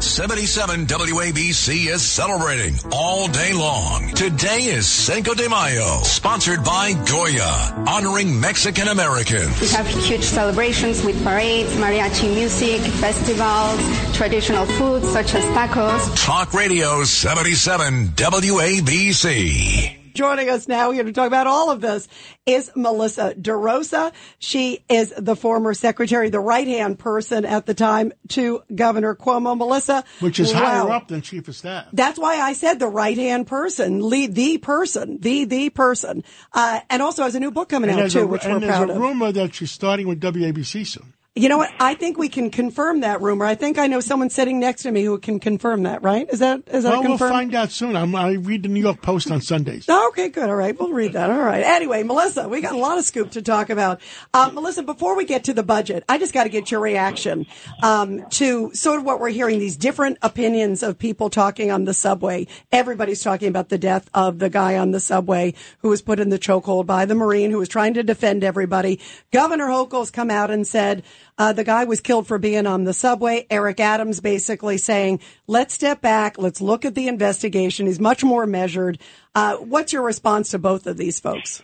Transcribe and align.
77 0.00 0.86
WABC 0.86 1.86
is 1.86 2.02
celebrating 2.02 2.74
all 2.92 3.26
day 3.26 3.52
long. 3.52 4.08
Today 4.14 4.64
is 4.64 4.86
Cinco 4.86 5.34
de 5.34 5.48
Mayo, 5.48 6.02
sponsored 6.02 6.62
by 6.62 6.92
Goya, 7.10 7.84
honoring 7.86 8.40
Mexican 8.40 8.88
Americans. 8.88 9.60
We 9.60 9.68
have 9.68 9.86
huge 9.88 10.22
celebrations 10.22 11.04
with 11.04 11.22
parades, 11.24 11.74
mariachi 11.76 12.32
music, 12.32 12.80
festivals, 12.80 14.16
traditional 14.16 14.66
foods 14.66 15.08
such 15.08 15.34
as 15.34 15.44
tacos. 15.46 16.24
Talk 16.24 16.54
Radio 16.54 17.02
77 17.02 18.08
WABC. 18.14 19.97
Joining 20.18 20.50
us 20.50 20.66
now 20.66 20.90
here 20.90 21.04
to 21.04 21.12
talk 21.12 21.28
about 21.28 21.46
all 21.46 21.70
of 21.70 21.80
this 21.80 22.08
is 22.44 22.72
Melissa 22.74 23.34
DeRosa. 23.34 24.12
She 24.40 24.84
is 24.88 25.14
the 25.16 25.36
former 25.36 25.74
secretary, 25.74 26.28
the 26.28 26.40
right 26.40 26.66
hand 26.66 26.98
person 26.98 27.44
at 27.44 27.66
the 27.66 27.74
time 27.74 28.10
to 28.30 28.64
Governor 28.74 29.14
Cuomo. 29.14 29.56
Melissa. 29.56 30.02
Which 30.18 30.40
is 30.40 30.52
wow. 30.52 30.58
higher 30.58 30.90
up 30.90 31.06
than 31.06 31.22
chief 31.22 31.46
of 31.46 31.54
staff. 31.54 31.86
That's 31.92 32.18
why 32.18 32.40
I 32.40 32.54
said 32.54 32.80
the 32.80 32.88
right 32.88 33.16
hand 33.16 33.46
person, 33.46 34.00
lead 34.00 34.34
the 34.34 34.58
person, 34.58 35.18
the, 35.20 35.44
the 35.44 35.70
person. 35.70 36.24
Uh, 36.52 36.80
and 36.90 37.00
also 37.00 37.22
has 37.22 37.36
a 37.36 37.40
new 37.40 37.52
book 37.52 37.68
coming 37.68 37.88
and 37.88 38.00
out 38.00 38.10
too, 38.10 38.22
a, 38.22 38.26
which 38.26 38.44
we're 38.44 38.58
proud 38.58 38.64
of. 38.64 38.88
there's 38.88 38.98
a 38.98 39.00
rumor 39.00 39.30
that 39.30 39.54
she's 39.54 39.70
starting 39.70 40.08
with 40.08 40.20
WABC 40.20 40.84
soon. 40.84 41.12
You 41.38 41.48
know 41.48 41.58
what? 41.58 41.70
I 41.78 41.94
think 41.94 42.18
we 42.18 42.28
can 42.28 42.50
confirm 42.50 43.00
that 43.00 43.20
rumor. 43.20 43.44
I 43.44 43.54
think 43.54 43.78
I 43.78 43.86
know 43.86 44.00
someone 44.00 44.28
sitting 44.28 44.58
next 44.58 44.82
to 44.82 44.90
me 44.90 45.04
who 45.04 45.18
can 45.18 45.38
confirm 45.38 45.84
that. 45.84 46.02
Right? 46.02 46.28
Is 46.28 46.40
that 46.40 46.64
is 46.66 46.82
that 46.82 46.90
well, 46.90 47.02
confirmed? 47.02 47.20
we'll 47.20 47.30
find 47.30 47.54
out 47.54 47.70
soon. 47.70 47.94
I'm, 47.94 48.12
i 48.16 48.32
read 48.32 48.64
the 48.64 48.68
New 48.68 48.80
York 48.80 49.02
Post 49.02 49.30
on 49.30 49.40
Sundays. 49.40 49.86
Oh, 49.88 50.08
okay, 50.12 50.30
good. 50.30 50.48
All 50.48 50.56
right, 50.56 50.78
we'll 50.78 50.92
read 50.92 51.12
that. 51.12 51.30
All 51.30 51.38
right. 51.38 51.62
Anyway, 51.62 52.02
Melissa, 52.02 52.48
we 52.48 52.60
got 52.60 52.72
a 52.72 52.78
lot 52.78 52.98
of 52.98 53.04
scoop 53.04 53.30
to 53.32 53.42
talk 53.42 53.70
about. 53.70 54.00
Uh, 54.34 54.50
Melissa, 54.52 54.82
before 54.82 55.16
we 55.16 55.24
get 55.24 55.44
to 55.44 55.54
the 55.54 55.62
budget, 55.62 56.02
I 56.08 56.18
just 56.18 56.34
got 56.34 56.42
to 56.42 56.48
get 56.48 56.72
your 56.72 56.80
reaction 56.80 57.46
um, 57.84 58.28
to 58.30 58.74
sort 58.74 58.98
of 58.98 59.04
what 59.04 59.20
we're 59.20 59.28
hearing. 59.28 59.60
These 59.60 59.76
different 59.76 60.18
opinions 60.22 60.82
of 60.82 60.98
people 60.98 61.30
talking 61.30 61.70
on 61.70 61.84
the 61.84 61.94
subway. 61.94 62.48
Everybody's 62.72 63.22
talking 63.22 63.46
about 63.46 63.68
the 63.68 63.78
death 63.78 64.10
of 64.12 64.40
the 64.40 64.50
guy 64.50 64.76
on 64.76 64.90
the 64.90 65.00
subway 65.00 65.54
who 65.82 65.88
was 65.88 66.02
put 66.02 66.18
in 66.18 66.30
the 66.30 66.38
chokehold 66.38 66.86
by 66.86 67.04
the 67.04 67.14
Marine 67.14 67.52
who 67.52 67.58
was 67.58 67.68
trying 67.68 67.94
to 67.94 68.02
defend 68.02 68.42
everybody. 68.42 68.98
Governor 69.32 69.68
Hochul's 69.68 70.10
come 70.10 70.30
out 70.32 70.50
and 70.50 70.66
said. 70.66 71.04
Uh, 71.38 71.52
the 71.52 71.64
guy 71.64 71.84
was 71.84 72.00
killed 72.00 72.26
for 72.26 72.38
being 72.38 72.66
on 72.66 72.84
the 72.84 72.92
subway. 72.92 73.46
Eric 73.48 73.80
Adams 73.80 74.20
basically 74.20 74.76
saying, 74.76 75.20
let's 75.46 75.72
step 75.72 76.00
back. 76.00 76.36
Let's 76.36 76.60
look 76.60 76.84
at 76.84 76.94
the 76.94 77.08
investigation. 77.08 77.86
He's 77.86 78.00
much 78.00 78.24
more 78.24 78.44
measured. 78.44 78.98
Uh, 79.34 79.56
what's 79.56 79.92
your 79.92 80.02
response 80.02 80.50
to 80.50 80.58
both 80.58 80.86
of 80.86 80.96
these 80.96 81.20
folks? 81.20 81.62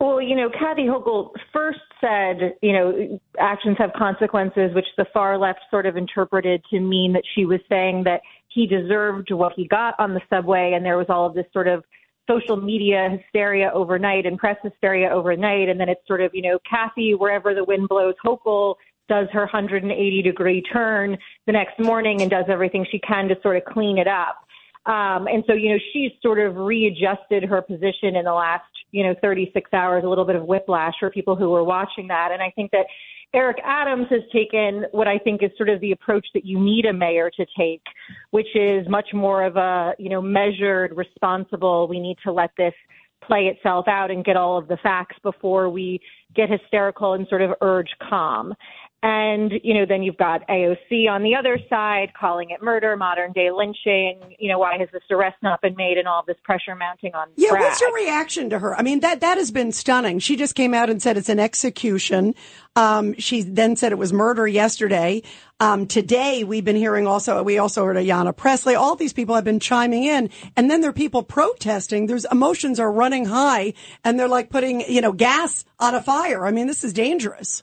Well, 0.00 0.20
you 0.20 0.34
know, 0.34 0.48
Kathy 0.48 0.86
Hochul 0.86 1.30
first 1.52 1.78
said, 2.00 2.54
you 2.62 2.72
know, 2.72 3.20
actions 3.38 3.76
have 3.78 3.92
consequences, 3.92 4.74
which 4.74 4.86
the 4.96 5.04
far 5.12 5.38
left 5.38 5.60
sort 5.70 5.84
of 5.84 5.96
interpreted 5.96 6.64
to 6.70 6.80
mean 6.80 7.12
that 7.12 7.22
she 7.34 7.44
was 7.44 7.60
saying 7.68 8.04
that 8.04 8.22
he 8.48 8.66
deserved 8.66 9.30
what 9.30 9.52
he 9.54 9.68
got 9.68 9.94
on 10.00 10.14
the 10.14 10.20
subway, 10.30 10.72
and 10.74 10.84
there 10.84 10.96
was 10.96 11.06
all 11.08 11.26
of 11.26 11.34
this 11.34 11.46
sort 11.52 11.68
of 11.68 11.84
social 12.28 12.56
media 12.56 13.08
hysteria 13.10 13.70
overnight 13.74 14.26
and 14.26 14.38
press 14.38 14.56
hysteria 14.62 15.10
overnight. 15.10 15.68
And 15.68 15.80
then 15.80 15.88
it's 15.88 16.06
sort 16.06 16.20
of, 16.20 16.30
you 16.34 16.42
know, 16.42 16.58
Kathy, 16.68 17.14
wherever 17.14 17.54
the 17.54 17.64
wind 17.64 17.88
blows, 17.88 18.14
Hochul 18.24 18.74
does 19.08 19.26
her 19.32 19.40
180 19.40 20.22
degree 20.22 20.62
turn 20.62 21.18
the 21.46 21.52
next 21.52 21.78
morning 21.80 22.22
and 22.22 22.30
does 22.30 22.44
everything 22.48 22.86
she 22.90 23.00
can 23.00 23.28
to 23.28 23.36
sort 23.42 23.56
of 23.56 23.64
clean 23.64 23.98
it 23.98 24.06
up. 24.06 24.46
Um, 24.86 25.26
and 25.26 25.44
so, 25.46 25.52
you 25.52 25.70
know, 25.70 25.78
she's 25.92 26.12
sort 26.22 26.38
of 26.38 26.56
readjusted 26.56 27.44
her 27.44 27.60
position 27.60 28.16
in 28.16 28.24
the 28.24 28.32
last, 28.32 28.64
you 28.92 29.02
know, 29.04 29.14
36 29.20 29.70
hours, 29.74 30.04
a 30.04 30.08
little 30.08 30.24
bit 30.24 30.36
of 30.36 30.44
whiplash 30.44 30.94
for 30.98 31.10
people 31.10 31.36
who 31.36 31.50
were 31.50 31.64
watching 31.64 32.08
that. 32.08 32.30
And 32.32 32.40
I 32.40 32.50
think 32.56 32.70
that 32.70 32.86
Eric 33.32 33.58
Adams 33.64 34.06
has 34.10 34.22
taken 34.32 34.86
what 34.90 35.06
I 35.06 35.18
think 35.18 35.42
is 35.42 35.50
sort 35.56 35.68
of 35.68 35.80
the 35.80 35.92
approach 35.92 36.26
that 36.34 36.44
you 36.44 36.58
need 36.58 36.84
a 36.84 36.92
mayor 36.92 37.30
to 37.30 37.46
take, 37.56 37.82
which 38.30 38.48
is 38.56 38.88
much 38.88 39.08
more 39.12 39.44
of 39.44 39.56
a, 39.56 39.94
you 39.98 40.08
know, 40.08 40.20
measured, 40.20 40.96
responsible, 40.96 41.86
we 41.86 42.00
need 42.00 42.16
to 42.24 42.32
let 42.32 42.50
this 42.56 42.74
play 43.22 43.46
itself 43.46 43.86
out 43.86 44.10
and 44.10 44.24
get 44.24 44.36
all 44.36 44.58
of 44.58 44.66
the 44.66 44.78
facts 44.82 45.16
before 45.22 45.68
we 45.68 46.00
get 46.34 46.50
hysterical 46.50 47.12
and 47.12 47.28
sort 47.28 47.42
of 47.42 47.52
urge 47.60 47.90
calm. 48.08 48.52
And, 49.02 49.52
you 49.62 49.72
know, 49.72 49.86
then 49.86 50.02
you've 50.02 50.18
got 50.18 50.46
AOC 50.46 51.08
on 51.08 51.22
the 51.22 51.34
other 51.34 51.58
side 51.70 52.12
calling 52.18 52.50
it 52.50 52.62
murder, 52.62 52.98
modern 52.98 53.32
day 53.32 53.50
lynching. 53.50 54.36
You 54.38 54.50
know, 54.50 54.58
why 54.58 54.76
has 54.78 54.90
this 54.92 55.02
arrest 55.10 55.36
not 55.42 55.62
been 55.62 55.74
made 55.74 55.96
and 55.96 56.06
all 56.06 56.22
this 56.26 56.36
pressure 56.44 56.74
mounting 56.74 57.14
on 57.14 57.28
Yeah, 57.36 57.50
Bragg? 57.50 57.62
what's 57.62 57.80
your 57.80 57.94
reaction 57.94 58.50
to 58.50 58.58
her? 58.58 58.78
I 58.78 58.82
mean, 58.82 59.00
that, 59.00 59.20
that 59.20 59.38
has 59.38 59.50
been 59.50 59.72
stunning. 59.72 60.18
She 60.18 60.36
just 60.36 60.54
came 60.54 60.74
out 60.74 60.90
and 60.90 61.00
said 61.00 61.16
it's 61.16 61.30
an 61.30 61.40
execution. 61.40 62.34
Um, 62.76 63.14
she 63.18 63.40
then 63.40 63.74
said 63.74 63.92
it 63.92 63.98
was 63.98 64.12
murder 64.12 64.46
yesterday. 64.46 65.22
Um, 65.60 65.86
today 65.86 66.44
we've 66.44 66.64
been 66.64 66.76
hearing 66.76 67.06
also, 67.06 67.42
we 67.42 67.56
also 67.56 67.86
heard 67.86 67.96
Ayanna 67.96 68.36
Pressley. 68.36 68.74
All 68.74 68.96
these 68.96 69.14
people 69.14 69.34
have 69.34 69.44
been 69.44 69.60
chiming 69.60 70.04
in 70.04 70.28
and 70.56 70.70
then 70.70 70.82
there 70.82 70.90
are 70.90 70.94
people 70.94 71.22
protesting. 71.22 72.06
There's 72.06 72.26
emotions 72.26 72.78
are 72.78 72.92
running 72.92 73.24
high 73.24 73.72
and 74.04 74.20
they're 74.20 74.28
like 74.28 74.50
putting, 74.50 74.82
you 74.82 75.00
know, 75.00 75.12
gas 75.12 75.64
on 75.78 75.94
a 75.94 76.02
fire. 76.02 76.44
I 76.44 76.50
mean, 76.50 76.66
this 76.66 76.84
is 76.84 76.92
dangerous. 76.92 77.62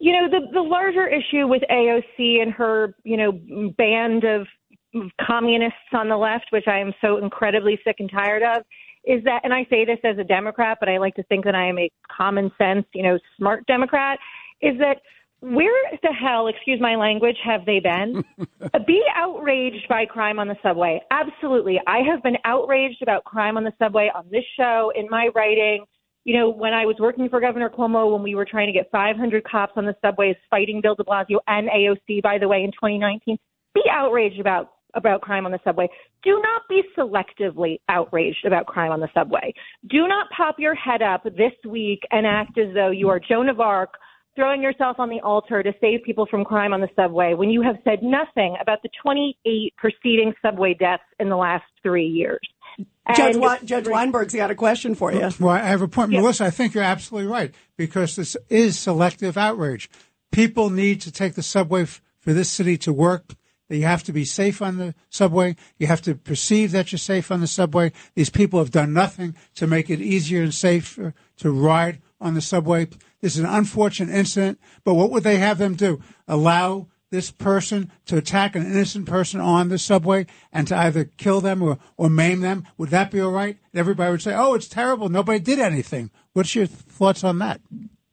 You 0.00 0.12
know, 0.12 0.28
the 0.28 0.46
the 0.52 0.62
larger 0.62 1.06
issue 1.06 1.46
with 1.46 1.62
AOC 1.70 2.42
and 2.42 2.52
her, 2.52 2.94
you 3.04 3.16
know, 3.16 3.32
band 3.76 4.24
of 4.24 4.46
communists 5.24 5.78
on 5.92 6.08
the 6.08 6.16
left, 6.16 6.46
which 6.50 6.66
I 6.66 6.78
am 6.78 6.92
so 7.00 7.18
incredibly 7.18 7.78
sick 7.84 7.96
and 7.98 8.10
tired 8.10 8.42
of, 8.42 8.64
is 9.04 9.22
that, 9.24 9.40
and 9.44 9.54
I 9.54 9.66
say 9.70 9.84
this 9.84 9.98
as 10.04 10.18
a 10.18 10.24
Democrat, 10.24 10.78
but 10.80 10.88
I 10.88 10.98
like 10.98 11.14
to 11.14 11.22
think 11.24 11.44
that 11.44 11.54
I 11.54 11.68
am 11.68 11.78
a 11.78 11.90
common 12.10 12.50
sense, 12.58 12.86
you 12.94 13.02
know, 13.02 13.18
smart 13.36 13.66
Democrat, 13.66 14.18
is 14.60 14.78
that 14.78 15.00
where 15.40 15.90
the 16.02 16.12
hell, 16.12 16.48
excuse 16.48 16.80
my 16.80 16.96
language, 16.96 17.36
have 17.42 17.64
they 17.64 17.80
been? 17.80 18.22
Be 18.86 19.02
outraged 19.14 19.88
by 19.88 20.04
crime 20.04 20.38
on 20.38 20.48
the 20.48 20.56
subway. 20.62 21.00
Absolutely. 21.10 21.80
I 21.86 22.00
have 22.00 22.22
been 22.22 22.36
outraged 22.44 23.00
about 23.00 23.24
crime 23.24 23.56
on 23.56 23.64
the 23.64 23.72
subway 23.78 24.10
on 24.14 24.26
this 24.30 24.44
show, 24.58 24.92
in 24.94 25.08
my 25.08 25.28
writing 25.34 25.86
you 26.24 26.38
know, 26.38 26.50
when 26.50 26.74
I 26.74 26.84
was 26.84 26.96
working 26.98 27.28
for 27.28 27.40
Governor 27.40 27.70
Cuomo, 27.70 28.12
when 28.12 28.22
we 28.22 28.34
were 28.34 28.44
trying 28.44 28.66
to 28.66 28.72
get 28.72 28.90
500 28.90 29.44
cops 29.44 29.72
on 29.76 29.86
the 29.86 29.94
subways 30.04 30.36
fighting 30.50 30.80
Bill 30.82 30.94
de 30.94 31.04
Blasio 31.04 31.38
and 31.46 31.68
AOC, 31.68 32.22
by 32.22 32.38
the 32.38 32.48
way, 32.48 32.62
in 32.62 32.70
2019, 32.72 33.38
be 33.74 33.82
outraged 33.90 34.40
about 34.40 34.72
about 34.94 35.20
crime 35.20 35.46
on 35.46 35.52
the 35.52 35.60
subway. 35.62 35.88
Do 36.24 36.42
not 36.42 36.62
be 36.68 36.82
selectively 36.98 37.78
outraged 37.88 38.44
about 38.44 38.66
crime 38.66 38.90
on 38.90 38.98
the 38.98 39.08
subway. 39.14 39.54
Do 39.88 40.08
not 40.08 40.26
pop 40.36 40.56
your 40.58 40.74
head 40.74 41.00
up 41.00 41.22
this 41.22 41.52
week 41.64 42.00
and 42.10 42.26
act 42.26 42.58
as 42.58 42.74
though 42.74 42.90
you 42.90 43.08
are 43.08 43.20
Joan 43.20 43.48
of 43.48 43.60
Arc 43.60 43.94
throwing 44.36 44.62
yourself 44.62 44.98
on 44.98 45.08
the 45.08 45.20
altar 45.20 45.62
to 45.62 45.72
save 45.80 46.02
people 46.04 46.26
from 46.30 46.44
crime 46.44 46.72
on 46.72 46.80
the 46.80 46.88
subway 46.96 47.34
when 47.34 47.50
you 47.50 47.62
have 47.62 47.76
said 47.84 48.02
nothing 48.02 48.56
about 48.60 48.80
the 48.82 48.88
28 49.02 49.74
preceding 49.76 50.32
subway 50.42 50.74
deaths 50.74 51.02
in 51.18 51.28
the 51.28 51.36
last 51.36 51.64
three 51.82 52.06
years. 52.06 52.40
Judge, 53.16 53.36
we- 53.36 53.66
Judge 53.66 53.88
Weinberg's 53.88 54.34
got 54.34 54.50
a 54.50 54.54
question 54.54 54.94
for 54.94 55.12
you. 55.12 55.30
Well, 55.40 55.50
I 55.54 55.60
have 55.60 55.82
a 55.82 55.88
point. 55.88 56.12
Yeah. 56.12 56.20
Melissa, 56.20 56.44
I 56.44 56.50
think 56.50 56.74
you're 56.74 56.84
absolutely 56.84 57.30
right 57.30 57.52
because 57.76 58.16
this 58.16 58.36
is 58.48 58.78
selective 58.78 59.36
outrage. 59.36 59.90
People 60.30 60.70
need 60.70 61.00
to 61.02 61.10
take 61.10 61.34
the 61.34 61.42
subway 61.42 61.82
f- 61.82 62.00
for 62.18 62.32
this 62.32 62.48
city 62.48 62.76
to 62.78 62.92
work. 62.92 63.34
You 63.68 63.84
have 63.84 64.02
to 64.04 64.12
be 64.12 64.24
safe 64.24 64.60
on 64.62 64.78
the 64.78 64.94
subway. 65.10 65.54
You 65.78 65.86
have 65.86 66.02
to 66.02 66.14
perceive 66.16 66.72
that 66.72 66.90
you're 66.90 66.98
safe 66.98 67.30
on 67.30 67.40
the 67.40 67.46
subway. 67.46 67.92
These 68.16 68.30
people 68.30 68.58
have 68.58 68.72
done 68.72 68.92
nothing 68.92 69.36
to 69.54 69.66
make 69.68 69.88
it 69.90 70.00
easier 70.00 70.42
and 70.42 70.52
safer 70.52 71.14
to 71.38 71.50
ride 71.52 72.00
on 72.20 72.34
the 72.34 72.40
subway. 72.40 72.88
This 73.20 73.34
is 73.34 73.40
an 73.40 73.46
unfortunate 73.46 74.12
incident, 74.14 74.58
but 74.84 74.94
what 74.94 75.10
would 75.10 75.22
they 75.22 75.36
have 75.38 75.58
them 75.58 75.74
do? 75.74 76.00
Allow 76.26 76.88
this 77.10 77.30
person 77.30 77.90
to 78.06 78.16
attack 78.16 78.54
an 78.54 78.64
innocent 78.64 79.06
person 79.06 79.40
on 79.40 79.68
the 79.68 79.78
subway 79.78 80.26
and 80.52 80.66
to 80.68 80.76
either 80.76 81.04
kill 81.04 81.40
them 81.40 81.62
or, 81.62 81.78
or 81.96 82.08
maim 82.08 82.40
them, 82.40 82.66
would 82.78 82.90
that 82.90 83.10
be 83.10 83.20
all 83.20 83.32
right? 83.32 83.58
Everybody 83.74 84.12
would 84.12 84.22
say, 84.22 84.34
oh, 84.34 84.54
it's 84.54 84.68
terrible. 84.68 85.08
Nobody 85.08 85.40
did 85.40 85.58
anything. 85.58 86.10
What's 86.32 86.54
your 86.54 86.66
thoughts 86.66 87.24
on 87.24 87.38
that? 87.38 87.60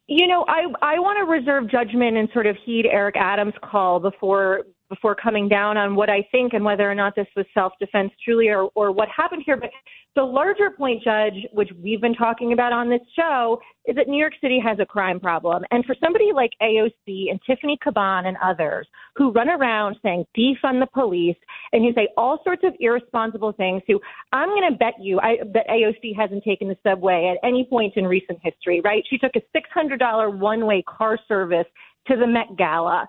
You 0.08 0.25
know, 0.25 0.46
I 0.47 0.68
I 0.81 1.00
want 1.00 1.18
to 1.19 1.25
reserve 1.30 1.69
judgment 1.69 2.16
and 2.16 2.30
sort 2.31 2.47
of 2.47 2.56
heed 2.63 2.85
Eric 2.85 3.16
Adams' 3.18 3.53
call 3.62 4.00
before 4.00 4.62
before 4.89 5.15
coming 5.15 5.49
down 5.49 5.77
on 5.77 5.95
what 5.95 6.09
I 6.09 6.27
think 6.31 6.53
and 6.53 6.63
whether 6.63 6.89
or 6.89 6.95
not 6.95 7.16
this 7.16 7.28
was 7.35 7.45
self 7.53 7.73
defense 7.79 8.11
truly 8.23 8.47
or, 8.47 8.69
or 8.75 8.91
what 8.91 9.07
happened 9.09 9.43
here. 9.45 9.57
But 9.57 9.72
the 10.16 10.23
larger 10.23 10.72
point, 10.72 11.03
Judge, 11.03 11.45
which 11.53 11.69
we've 11.81 12.01
been 12.01 12.16
talking 12.16 12.53
about 12.53 12.73
on 12.73 12.89
this 12.89 13.01
show, 13.16 13.61
is 13.85 13.95
that 13.95 14.07
New 14.07 14.17
York 14.17 14.34
City 14.41 14.59
has 14.59 14.79
a 14.79 14.85
crime 14.85 15.19
problem. 15.19 15.63
And 15.69 15.85
for 15.85 15.95
somebody 16.03 16.31
like 16.34 16.51
AOC 16.61 17.29
and 17.29 17.39
Tiffany 17.45 17.78
Caban 17.85 18.25
and 18.25 18.35
others 18.43 18.87
who 19.16 19.31
run 19.31 19.49
around 19.49 19.95
saying 20.01 20.25
defund 20.35 20.79
the 20.79 20.87
police 20.91 21.37
and 21.72 21.83
who 21.83 21.93
say 21.93 22.07
all 22.17 22.40
sorts 22.43 22.63
of 22.66 22.73
irresponsible 22.79 23.51
things, 23.51 23.83
who 23.87 23.99
I'm 24.31 24.49
going 24.49 24.72
to 24.72 24.78
bet 24.78 24.93
you 24.99 25.19
I, 25.19 25.37
that 25.53 25.67
AOC 25.67 26.16
hasn't 26.16 26.43
taken 26.43 26.67
the 26.67 26.78
subway 26.81 27.35
at 27.35 27.47
any 27.47 27.66
point 27.69 27.93
in 27.95 28.05
recent 28.05 28.40
history, 28.41 28.81
right? 28.83 29.03
She 29.09 29.19
took 29.19 29.33
a 29.35 29.41
$600 29.55 30.40
one 30.40 30.66
way 30.66 30.83
car 30.87 31.19
service 31.28 31.67
to 32.07 32.16
the 32.16 32.25
Met 32.25 32.57
Gala 32.57 33.07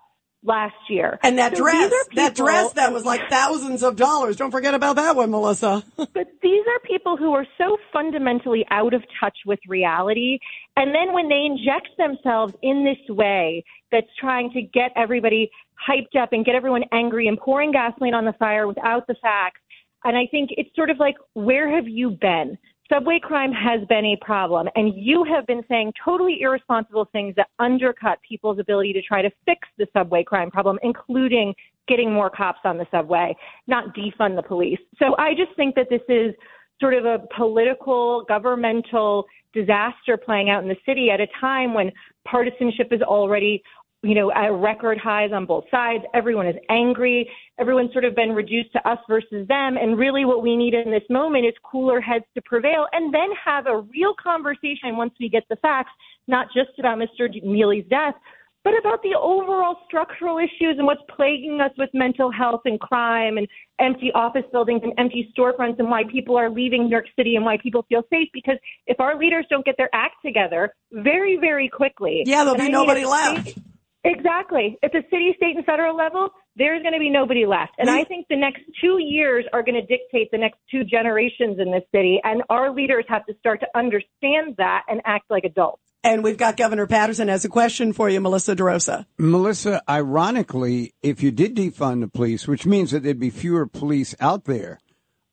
last 0.48 0.74
year. 0.88 1.18
And 1.22 1.38
that 1.38 1.56
So 1.56 1.62
dress, 1.62 1.92
are 1.92 2.14
that 2.16 2.34
dress 2.34 2.72
that 2.72 2.92
was 2.92 3.04
like 3.04 3.28
thousands 3.30 3.82
of 3.84 3.96
dollars. 3.96 4.36
Don't 4.36 4.50
forget 4.50 4.74
about 4.74 4.96
that 4.96 5.16
one, 5.16 5.30
Melissa. 5.30 5.84
But 6.14 6.28
these 6.42 6.64
are 6.66 6.80
people 6.88 7.16
who 7.16 7.34
are 7.34 7.46
so 7.58 7.76
fundamentally 7.92 8.64
out 8.70 8.94
of 8.94 9.02
touch 9.20 9.36
with 9.46 9.60
reality. 9.68 10.38
And 10.76 10.94
then 10.94 11.12
when 11.12 11.28
they 11.28 11.44
inject 11.46 11.88
themselves 11.98 12.54
in 12.62 12.84
this 12.84 13.14
way 13.14 13.64
that's 13.92 14.08
trying 14.18 14.50
to 14.52 14.62
get 14.62 14.90
everybody 14.96 15.50
hyped 15.88 16.20
up 16.20 16.32
and 16.32 16.44
get 16.44 16.54
everyone 16.54 16.84
angry 16.92 17.28
and 17.28 17.38
pouring 17.38 17.72
gasoline 17.72 18.14
on 18.14 18.24
the 18.24 18.32
fire 18.34 18.66
without 18.66 19.06
the 19.06 19.14
facts. 19.22 19.60
And 20.04 20.16
I 20.16 20.26
think 20.30 20.50
it's 20.52 20.74
sort 20.74 20.90
of 20.90 20.98
like, 20.98 21.16
where 21.34 21.74
have 21.74 21.88
you 21.88 22.10
been? 22.10 22.58
Subway 22.90 23.20
crime 23.22 23.52
has 23.52 23.86
been 23.88 24.06
a 24.06 24.16
problem, 24.24 24.66
and 24.74 24.92
you 24.96 25.22
have 25.24 25.46
been 25.46 25.62
saying 25.68 25.92
totally 26.02 26.40
irresponsible 26.40 27.06
things 27.12 27.34
that 27.36 27.48
undercut 27.58 28.18
people's 28.26 28.58
ability 28.58 28.94
to 28.94 29.02
try 29.02 29.20
to 29.20 29.30
fix 29.44 29.68
the 29.76 29.86
subway 29.92 30.24
crime 30.24 30.50
problem, 30.50 30.78
including 30.82 31.54
getting 31.86 32.12
more 32.12 32.30
cops 32.30 32.60
on 32.64 32.78
the 32.78 32.86
subway, 32.90 33.36
not 33.66 33.94
defund 33.94 34.36
the 34.36 34.42
police. 34.42 34.78
So 34.98 35.16
I 35.18 35.34
just 35.34 35.54
think 35.56 35.74
that 35.74 35.88
this 35.90 36.00
is 36.08 36.34
sort 36.80 36.94
of 36.94 37.04
a 37.04 37.18
political, 37.36 38.24
governmental 38.26 39.26
disaster 39.52 40.16
playing 40.16 40.48
out 40.48 40.62
in 40.62 40.68
the 40.68 40.76
city 40.86 41.10
at 41.10 41.20
a 41.20 41.26
time 41.40 41.74
when 41.74 41.90
partisanship 42.26 42.92
is 42.92 43.02
already 43.02 43.62
you 44.02 44.14
know, 44.14 44.30
at 44.32 44.52
record 44.52 44.98
highs 44.98 45.30
on 45.32 45.44
both 45.44 45.64
sides. 45.70 46.04
Everyone 46.14 46.46
is 46.46 46.56
angry. 46.70 47.28
Everyone's 47.58 47.92
sort 47.92 48.04
of 48.04 48.14
been 48.14 48.30
reduced 48.32 48.72
to 48.72 48.88
us 48.88 48.98
versus 49.08 49.46
them. 49.48 49.76
And 49.76 49.98
really, 49.98 50.24
what 50.24 50.42
we 50.42 50.56
need 50.56 50.74
in 50.74 50.90
this 50.90 51.02
moment 51.10 51.46
is 51.46 51.54
cooler 51.64 52.00
heads 52.00 52.24
to 52.34 52.42
prevail 52.42 52.86
and 52.92 53.12
then 53.12 53.28
have 53.44 53.66
a 53.66 53.80
real 53.80 54.14
conversation 54.22 54.96
once 54.96 55.14
we 55.18 55.28
get 55.28 55.42
the 55.50 55.56
facts, 55.56 55.90
not 56.28 56.46
just 56.54 56.78
about 56.78 56.98
Mr. 56.98 57.28
Neely's 57.42 57.86
death, 57.90 58.14
but 58.62 58.78
about 58.78 59.02
the 59.02 59.14
overall 59.20 59.76
structural 59.86 60.38
issues 60.38 60.76
and 60.78 60.86
what's 60.86 61.00
plaguing 61.16 61.60
us 61.60 61.70
with 61.78 61.90
mental 61.94 62.30
health 62.30 62.60
and 62.66 62.78
crime 62.78 63.38
and 63.38 63.48
empty 63.80 64.12
office 64.14 64.42
buildings 64.52 64.82
and 64.84 64.92
empty 64.98 65.32
storefronts 65.36 65.78
and 65.78 65.90
why 65.90 66.02
people 66.10 66.36
are 66.36 66.50
leaving 66.50 66.84
New 66.84 66.90
York 66.90 67.06
City 67.16 67.36
and 67.36 67.44
why 67.44 67.56
people 67.60 67.84
feel 67.88 68.02
safe. 68.10 68.28
Because 68.32 68.58
if 68.86 69.00
our 69.00 69.18
leaders 69.18 69.46
don't 69.48 69.64
get 69.64 69.76
their 69.76 69.90
act 69.92 70.16
together 70.24 70.74
very, 70.92 71.36
very 71.36 71.68
quickly, 71.68 72.22
Yeah, 72.26 72.44
there'll 72.44 72.58
be 72.58 72.66
I 72.66 72.68
nobody 72.68 73.04
left. 73.04 73.58
Exactly. 74.04 74.78
At 74.82 74.92
the 74.92 75.02
city, 75.10 75.34
state, 75.36 75.56
and 75.56 75.64
federal 75.64 75.96
level, 75.96 76.30
there's 76.56 76.82
going 76.82 76.94
to 76.94 77.00
be 77.00 77.10
nobody 77.10 77.46
left. 77.46 77.72
And 77.78 77.90
I 77.90 78.04
mm. 78.04 78.08
think 78.08 78.26
the 78.28 78.36
next 78.36 78.62
two 78.80 78.98
years 78.98 79.44
are 79.52 79.62
going 79.62 79.74
to 79.74 79.82
dictate 79.82 80.30
the 80.30 80.38
next 80.38 80.58
two 80.70 80.84
generations 80.84 81.58
in 81.58 81.72
this 81.72 81.82
city. 81.92 82.20
And 82.22 82.42
our 82.48 82.72
leaders 82.72 83.04
have 83.08 83.26
to 83.26 83.34
start 83.40 83.60
to 83.60 83.66
understand 83.74 84.54
that 84.58 84.84
and 84.88 85.00
act 85.04 85.30
like 85.30 85.44
adults. 85.44 85.82
And 86.04 86.22
we've 86.22 86.38
got 86.38 86.56
Governor 86.56 86.86
Paterson 86.86 87.26
has 87.26 87.44
a 87.44 87.48
question 87.48 87.92
for 87.92 88.08
you, 88.08 88.20
Melissa 88.20 88.54
DeRosa. 88.54 89.04
Melissa, 89.18 89.82
ironically, 89.88 90.94
if 91.02 91.22
you 91.22 91.32
did 91.32 91.56
defund 91.56 92.00
the 92.00 92.08
police, 92.08 92.46
which 92.46 92.64
means 92.64 92.92
that 92.92 93.02
there'd 93.02 93.18
be 93.18 93.30
fewer 93.30 93.66
police 93.66 94.14
out 94.20 94.44
there, 94.44 94.78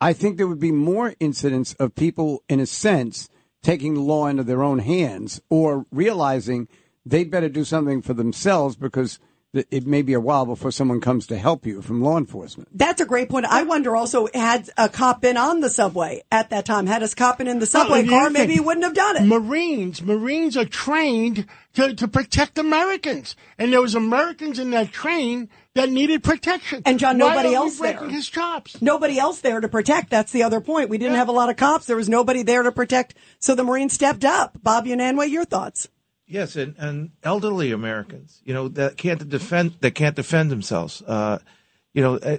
I 0.01 0.13
think 0.13 0.38
there 0.38 0.47
would 0.47 0.59
be 0.59 0.71
more 0.71 1.13
incidents 1.19 1.73
of 1.75 1.94
people, 1.94 2.44
in 2.50 2.59
a 2.59 2.65
sense, 2.65 3.29
taking 3.62 3.94
the 3.94 4.01
law 4.01 4.27
into 4.27 4.44
their 4.44 4.63
own 4.63 4.79
hands 4.79 5.39
or 5.50 5.85
realizing 5.91 6.67
they'd 7.06 7.30
better 7.31 7.50
do 7.50 7.63
something 7.63 8.02
for 8.02 8.13
themselves 8.13 8.75
because 8.75 9.19
it 9.56 9.88
may 9.88 10.02
be 10.02 10.13
a 10.13 10.19
while 10.19 10.46
before 10.46 10.72
someone 10.72 11.00
comes 11.00 11.28
to 11.28 11.38
help 11.38 11.66
you 11.66 11.81
from 11.81 12.02
law 12.02 12.18
enforcement. 12.18 12.68
That's 12.74 13.00
a 13.00 13.06
great 13.06 13.30
point. 13.30 13.46
I 13.46 13.63
wonder 13.63 13.96
also, 13.96 14.28
had 14.34 14.69
a 14.78 14.90
cop 14.90 15.22
been 15.22 15.38
on 15.38 15.62
the 15.62 15.69
subway 15.69 16.24
at 16.31 16.50
that 16.50 16.66
time, 16.66 16.88
had 16.88 17.04
a 17.04 17.07
cop 17.10 17.38
been 17.38 17.48
in 17.48 17.60
the 17.60 17.66
subway 17.66 18.00
and 18.00 18.10
the 18.10 18.12
car, 18.12 18.30
maybe 18.30 18.54
he 18.54 18.60
wouldn't 18.60 18.84
have 18.84 18.94
done 18.94 19.16
it. 19.18 19.24
Marines, 19.25 20.02
Marines 20.02 20.57
are 20.57 20.66
trained 20.66 21.46
to, 21.74 21.94
to 21.94 22.07
protect 22.07 22.57
Americans, 22.57 23.36
and 23.58 23.72
there 23.72 23.81
was 23.81 23.96
Americans 23.96 24.60
in 24.60 24.72
that 24.72 24.92
train 24.92 25.50
that 25.74 25.90
needed 25.90 26.24
protection. 26.24 26.81
And 26.86 27.00
John, 27.00 27.18
Why 27.18 27.30
nobody 27.30 27.50
are 27.50 27.51
we 27.51 27.56
else 27.56 27.80
there. 27.80 28.10
his 28.10 28.30
chops. 28.30 28.81
Nobody 28.81 29.19
else 29.19 29.42
there 29.42 29.60
to 29.60 29.68
protect. 29.68 30.10
That's 30.10 30.31
the 30.31 30.44
other 30.44 30.62
point. 30.62 30.90
We 30.90 30.98
didn't 30.98 31.16
have 31.16 31.30
a 31.30 31.34
lot 31.34 31.50
of 31.50 31.58
cops. 31.58 31.86
There 31.86 31.98
was 31.98 32.10
nobody 32.10 32.44
there 32.44 32.63
to 32.63 32.72
protect. 32.72 33.16
So 33.40 33.56
the 33.56 33.63
Marines 33.63 33.94
stepped 33.94 34.24
up. 34.25 34.58
Bob 34.62 34.86
Unanue, 34.86 35.30
your 35.30 35.46
thoughts? 35.46 35.90
Yes, 36.27 36.56
and, 36.56 36.75
and 36.80 37.12
elderly 37.24 37.72
Americans, 37.72 38.42
you 38.44 38.54
know, 38.54 38.68
that 38.69 38.98
can't 38.98 39.27
defend 39.30 39.75
that 39.81 39.92
can't 39.92 40.16
defend 40.16 40.50
themselves. 40.50 41.04
Uh, 41.04 41.38
you 41.94 42.01
know, 42.01 42.16
uh, 42.16 42.38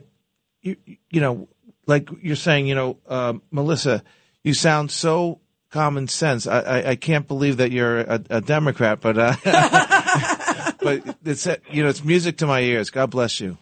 you 0.60 0.76
you 1.08 1.20
know, 1.20 1.48
like 1.86 2.08
you're 2.20 2.34
saying, 2.34 2.66
you 2.66 2.74
know, 2.74 2.98
uh, 3.06 3.34
Melissa, 3.52 4.02
you 4.42 4.54
sound 4.54 4.90
so 4.90 5.40
common 5.70 6.08
sense. 6.08 6.46
I, 6.48 6.60
I, 6.60 6.90
I 6.90 6.96
can't 6.96 7.28
believe 7.28 7.58
that 7.58 7.70
you're 7.70 8.00
a, 8.00 8.20
a 8.30 8.40
Democrat, 8.40 9.00
but 9.00 9.18
uh, 9.18 9.36
but 10.82 11.16
it's 11.24 11.46
you 11.70 11.84
know, 11.84 11.88
it's 11.88 12.04
music 12.04 12.38
to 12.38 12.46
my 12.46 12.60
ears. 12.60 12.90
God 12.90 13.10
bless 13.10 13.40
you. 13.40 13.56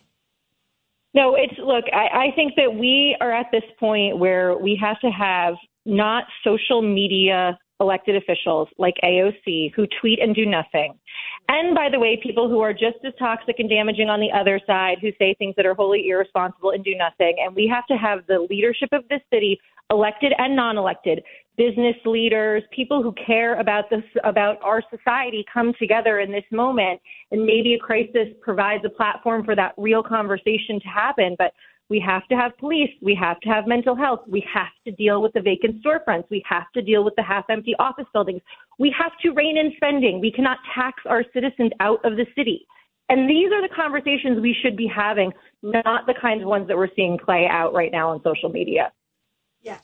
No, 1.13 1.37
it's 1.37 1.55
look, 1.59 1.85
I, 1.93 2.29
I 2.29 2.35
think 2.35 2.55
that 2.57 2.75
we 2.75 3.17
are 3.21 3.33
at 3.33 3.47
this 3.53 3.63
point 3.79 4.19
where 4.19 4.57
we 4.57 4.79
have 4.83 4.99
to 5.01 5.11
have 5.11 5.55
not 5.85 6.25
social 6.43 6.83
media 6.83 7.59
elected 7.81 8.17
officials 8.17 8.69
like 8.79 8.95
AOC 9.03 9.73
who 9.75 9.87
tweet 10.01 10.21
and 10.21 10.35
do 10.35 10.47
nothing. 10.47 10.95
And 11.49 11.75
by 11.75 11.89
the 11.91 11.99
way, 11.99 12.19
people 12.23 12.49
who 12.49 12.61
are 12.61 12.73
just 12.73 12.99
as 13.05 13.13
toxic 13.19 13.57
and 13.59 13.69
damaging 13.69 14.09
on 14.09 14.21
the 14.21 14.33
other 14.33 14.61
side 14.67 14.99
who 15.01 15.11
say 15.19 15.35
things 15.35 15.55
that 15.57 15.67
are 15.67 15.75
wholly 15.75 16.09
irresponsible 16.09 16.71
and 16.71 16.85
do 16.85 16.95
nothing. 16.95 17.37
And 17.45 17.55
we 17.55 17.67
have 17.73 17.87
to 17.87 17.95
have 17.95 18.27
the 18.27 18.47
leadership 18.49 18.91
of 18.93 19.07
this 19.09 19.21
city, 19.33 19.61
elected 19.91 20.33
and 20.39 20.57
non 20.57 20.79
elected, 20.79 21.23
business 21.57 21.97
leaders, 22.05 22.63
people 22.75 23.03
who 23.03 23.13
care 23.27 23.61
about 23.61 23.91
this 23.91 24.03
about 24.25 24.57
our 24.63 24.83
society 24.91 25.45
come 25.53 25.73
together 25.79 26.21
in 26.21 26.33
this 26.33 26.45
moment 26.51 27.01
and 27.31 27.45
maybe 27.45 27.75
a 27.75 27.79
crisis 27.79 28.29
provides 28.43 28.85
a 28.85 28.89
platform 28.89 29.45
for 29.45 29.55
that 29.55 29.75
real 29.77 30.03
conversation 30.03 30.81
to 30.81 30.89
happen. 30.89 31.37
But 31.39 31.53
we 31.91 32.01
have 32.01 32.27
to 32.29 32.35
have 32.35 32.57
police. 32.59 32.91
We 33.03 33.15
have 33.21 33.41
to 33.41 33.49
have 33.49 33.67
mental 33.67 33.95
health. 33.95 34.21
We 34.27 34.45
have 34.53 34.73
to 34.87 34.93
deal 34.93 35.21
with 35.21 35.33
the 35.33 35.41
vacant 35.41 35.83
storefronts. 35.83 36.25
We 36.31 36.43
have 36.49 36.71
to 36.75 36.83
deal 36.83 37.05
with 37.05 37.15
the 37.17 37.23
half 37.23 37.45
empty 37.51 37.75
office 37.79 38.07
buildings. 38.13 38.41
We 38.79 38.95
have 38.99 39.13
to 39.23 39.31
rein 39.31 39.59
in 39.59 39.73
spending. 39.77 40.21
We 40.21 40.33
cannot 40.33 40.59
tax 40.75 41.03
our 41.07 41.25
citizens 41.33 41.73
out 41.81 42.05
of 42.05 42.17
the 42.17 42.27
city. 42.37 42.67
And 43.11 43.29
these 43.29 43.53
are 43.53 43.61
the 43.61 43.75
conversations 43.75 44.41
we 44.41 44.57
should 44.63 44.77
be 44.77 44.87
having, 44.87 45.31
not 45.63 46.07
the 46.07 46.15
kinds 46.19 46.43
of 46.43 46.49
ones 46.49 46.69
that 46.69 46.77
we're 46.77 46.89
seeing 46.97 47.19
play 47.19 47.47
out 47.51 47.75
right 47.75 47.93
now 47.93 48.11
on 48.11 48.23
social 48.25 48.49
media. 48.49 48.91
Yeah. 49.61 49.79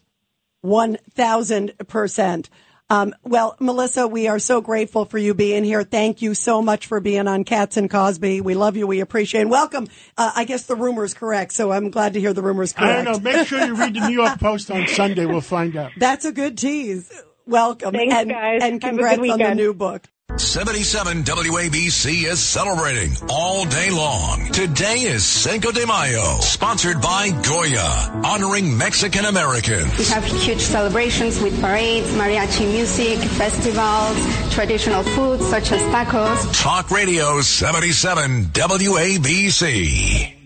One 0.62 0.97
thousand 1.11 1.75
percent. 1.87 2.49
Um, 2.90 3.14
well, 3.22 3.56
Melissa, 3.60 4.08
we 4.08 4.26
are 4.26 4.40
so 4.40 4.60
grateful 4.60 5.04
for 5.04 5.16
you 5.16 5.32
being 5.32 5.62
here. 5.62 5.84
Thank 5.84 6.22
you 6.22 6.34
so 6.34 6.60
much 6.60 6.87
for 6.88 6.98
being 7.00 7.28
on 7.28 7.44
Cats 7.44 7.76
and 7.76 7.88
Cosby. 7.88 8.40
We 8.40 8.54
love 8.54 8.76
you. 8.76 8.87
We 8.88 8.98
appreciate 8.98 9.42
it. 9.42 9.48
Welcome. 9.48 9.87
Uh, 10.19 10.32
I 10.34 10.44
guess 10.44 10.64
the 10.64 10.75
rumor 10.75 11.04
is 11.04 11.14
correct, 11.14 11.52
so 11.52 11.70
I'm 11.70 11.90
glad 11.90 12.14
to 12.14 12.20
hear 12.20 12.32
the 12.32 12.42
rumor 12.42 12.64
is 12.64 12.75
I 12.76 12.81
correct. 12.81 13.04
don't 13.04 13.22
know. 13.25 13.31
Make 13.32 13.46
sure 13.46 13.64
you 13.64 13.76
read 13.76 13.94
the 13.94 14.00
New 14.08 14.14
York 14.14 14.40
Post 14.40 14.70
on 14.72 14.88
Sunday. 14.88 15.25
We'll 15.25 15.40
find 15.40 15.76
out. 15.76 15.92
That's 15.96 16.25
a 16.25 16.32
good 16.32 16.58
tease. 16.58 17.12
Welcome. 17.46 17.92
Thanks, 17.92 18.14
and, 18.14 18.31
guys. 18.31 18.60
and 18.62 18.82
Have 18.82 18.92
a 18.92 18.96
congrats 18.96 19.19
good 19.20 19.31
on 19.31 19.38
the 19.38 19.54
new 19.54 19.72
book. 19.72 20.08
77 20.36 21.24
WABC 21.24 22.24
is 22.24 22.40
celebrating 22.40 23.12
all 23.28 23.64
day 23.66 23.90
long. 23.90 24.46
Today 24.52 25.00
is 25.02 25.24
Cinco 25.24 25.70
de 25.70 25.86
Mayo, 25.86 26.38
sponsored 26.40 27.00
by 27.00 27.30
Goya, 27.46 28.22
honoring 28.24 28.76
Mexican 28.76 29.26
Americans. 29.26 29.96
We 29.99 30.04
have 30.06 30.25
huge 30.25 30.60
celebrations 30.60 31.40
with 31.40 31.60
parades, 31.60 32.08
mariachi 32.12 32.70
music, 32.70 33.18
festivals, 33.18 34.54
traditional 34.54 35.02
foods 35.02 35.46
such 35.46 35.72
as 35.72 35.82
tacos. 35.92 36.62
Talk 36.62 36.90
Radio 36.90 37.40
77 37.40 38.46
WABC. 38.46 40.39